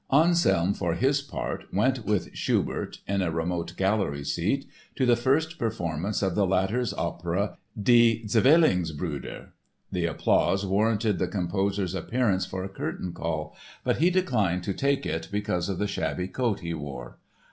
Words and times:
Anselm, 0.11 0.73
for 0.73 0.95
his 0.95 1.21
part, 1.21 1.71
went 1.71 2.07
with 2.07 2.31
Schubert 2.35 3.01
(in 3.07 3.21
a 3.21 3.29
remote 3.29 3.77
gallery 3.77 4.23
seat) 4.23 4.65
to 4.95 5.05
the 5.05 5.15
first 5.15 5.59
performance 5.59 6.23
of 6.23 6.33
the 6.33 6.47
latter's 6.47 6.91
opera 6.95 7.59
Die 7.79 8.23
Zwillingsbrüder. 8.25 9.49
The 9.91 10.05
applause 10.07 10.65
warranted 10.65 11.19
the 11.19 11.27
composer's 11.27 11.93
appearance 11.93 12.47
for 12.47 12.63
a 12.63 12.69
curtain 12.69 13.13
call, 13.13 13.55
but 13.83 13.97
he 13.97 14.09
declined 14.09 14.63
to 14.63 14.73
take 14.73 15.05
it 15.05 15.27
because 15.31 15.69
of 15.69 15.77
the 15.77 15.85
shabby 15.85 16.27
coat 16.27 16.61
he 16.61 16.73
wore. 16.73 17.19